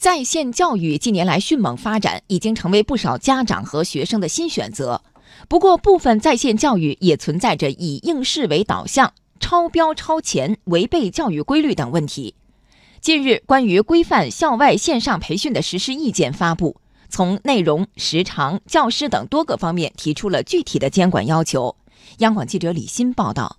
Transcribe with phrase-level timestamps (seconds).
[0.00, 5.02] 在线教育近年来迅猛发展，已经成为不少家长和学生的新选择。
[5.46, 12.34] 不过，部分在线教育也存在着以应试为导向、超标超前、违背教育规律等问题。
[13.02, 16.76] 近日，关于规范校外线上培训的实施意见发布，
[17.10, 21.76] 从内容、时长、教师等多个方面提出了具体的监管要求。
[22.20, 23.58] 央广记者李欣报道。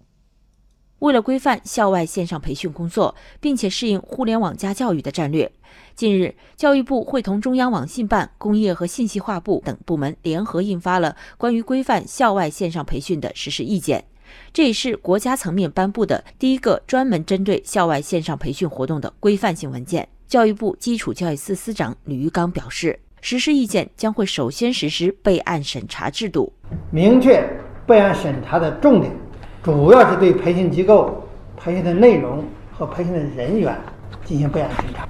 [1.02, 5.52] 为了规范校外线上培训工作，并且适应互联网加教育的战略，
[5.96, 14.06] 近日，教育部会同中央网信办、工业和信息化部等部门联合印发了关于规范校外线上培训的实施意见。
[14.54, 20.08] 这也是国家层面颁布的第一个专门针对校外线上培训活动的规范性文件。
[20.28, 26.54] 教育部基础教育司司长吕玉刚表示，实施意见将会首先实施备案审查制度，
[26.92, 27.44] 明确
[27.88, 29.12] 备案审查的重点。
[29.64, 31.24] 主要是对培训机构、
[31.56, 32.44] 培训的内容
[32.76, 33.78] 和培训的人员
[34.26, 35.08] 进行备案审查。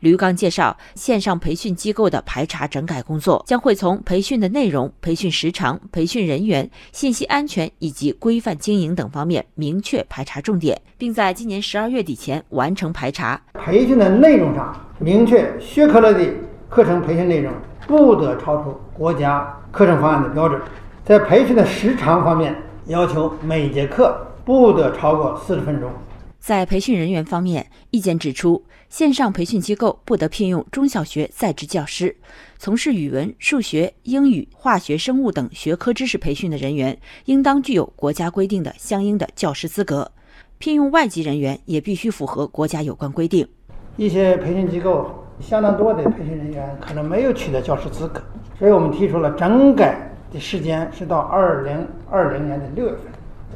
[0.00, 13.40] 吕刚介绍，线上培训机构的排查整改工作将会从培训的内容、培训时长、培训人员、信息安全以及规范经营等方面明确排查重点，并在今年十二月底前完成排查。
[13.54, 16.32] 培训的内容上，明确学科类的
[16.68, 17.52] 课程培训内容
[17.86, 20.60] 不得超出国家课程方案的标准。
[21.04, 22.54] 在培训的时长方面，
[22.86, 25.90] 要求每节课不得超过四十分钟。
[26.38, 32.14] 在培训人员方面，意见指出，线上培训机构不得聘用中小学在职教师，
[32.58, 40.12] 从事语文、数学、英语、化学、生物等学科知识培训的人员，应当具有国家规定的相应的教师资格。
[40.58, 43.48] 聘用外籍人员也必须符合国家有关规定。
[43.96, 48.22] 一些培训机构相当多的培训人员可能没有取得教师资格，
[48.58, 50.10] 所以我们提出了整改。
[50.34, 53.02] 的时间是到二零二零年的六月份，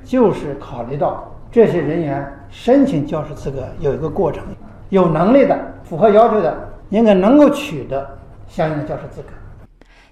[0.04, 4.44] 就是考虑到这些人员申请教师资格有一个过程，
[4.88, 6.56] 有能力的、符合要求的，
[6.90, 9.28] 应该能够取得相应的教师资格。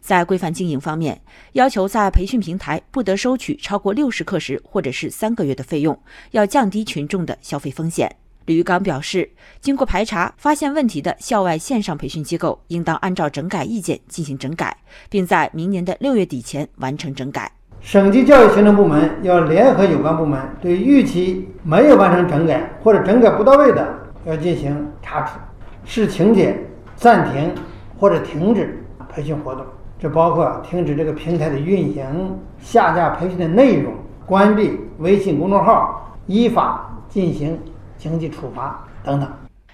[0.01, 1.21] 在规范经营方面，
[1.53, 5.97] 要求在培训平台不得收取超过六十课时或者是三个月的费用，
[6.33, 8.17] 要降低群众的消费风险。
[8.47, 9.29] 吕玉刚表示，
[9.61, 14.77] 经过排查发现问题的校外线上培训机构，应当按照整改意见进行整改，
[15.11, 17.51] 并在明年的六月底前完成整改。
[17.81, 25.39] 省级教育行政部门要联合有关部门，对逾期没有完成整改或者整改不到位的，要进行查处，
[25.85, 26.57] 视情节
[26.95, 27.53] 暂停
[27.99, 29.67] 或者停止培训活动。
[29.99, 33.93] 这包括停止这个平台的运行、下架培训的内容、
[34.25, 37.59] 关闭微信公众号，依法进行。
[37.99, 39.33] 经济处罚等等。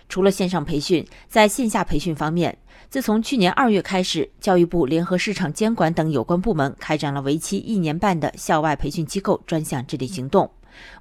[0.09, 2.59] 除了线上培训，在线下培训方面，
[2.91, 10.51] 自从去年二月开始，教育部联合市场监管等有关部门开展了为期一年半的校外培训机构专项治理行动。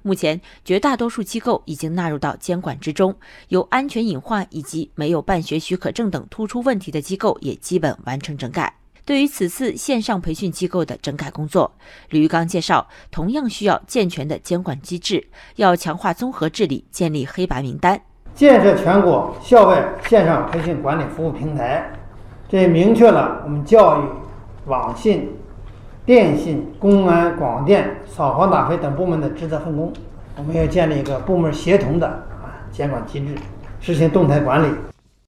[0.02, 3.14] 目前，绝大多数机构已经纳入到监管之中，
[3.48, 8.81] 有安全隐患以及没有办学许可证等突出问题的机构也基本完成整改。
[9.04, 11.72] 对于此次线上培训机构的整改工作，
[12.10, 15.26] 吕玉刚介绍，同样需要健全的监管机制，
[15.56, 18.00] 要强化综合治理，建立黑白名单，
[18.32, 21.92] 建设全国校外线上培训管理服务平台。
[22.48, 24.04] 这明确了我们教育、
[24.66, 25.36] 网信、
[26.06, 29.92] 电信、公安、广电、扫黄打非等部门的职责分工。
[30.36, 33.34] 我们要建立一个部门协同的啊监管机制，
[33.80, 34.91] 实行动态管理。